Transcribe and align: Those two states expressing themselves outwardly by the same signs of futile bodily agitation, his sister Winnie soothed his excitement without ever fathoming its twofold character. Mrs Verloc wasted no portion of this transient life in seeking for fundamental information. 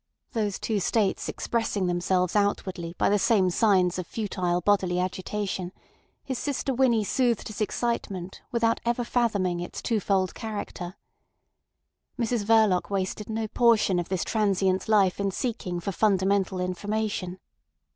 Those 0.31 0.57
two 0.57 0.79
states 0.79 1.29
expressing 1.29 1.85
themselves 1.85 2.35
outwardly 2.35 2.95
by 2.97 3.07
the 3.07 3.19
same 3.19 3.51
signs 3.51 3.99
of 3.99 4.07
futile 4.07 4.59
bodily 4.59 4.99
agitation, 4.99 5.71
his 6.23 6.39
sister 6.39 6.73
Winnie 6.73 7.03
soothed 7.03 7.47
his 7.49 7.61
excitement 7.61 8.41
without 8.51 8.81
ever 8.83 9.03
fathoming 9.03 9.59
its 9.59 9.79
twofold 9.79 10.33
character. 10.33 10.95
Mrs 12.17 12.43
Verloc 12.45 12.89
wasted 12.89 13.29
no 13.29 13.47
portion 13.47 13.99
of 13.99 14.09
this 14.09 14.23
transient 14.23 14.87
life 14.89 15.19
in 15.19 15.29
seeking 15.29 15.79
for 15.79 15.91
fundamental 15.91 16.59
information. 16.59 17.39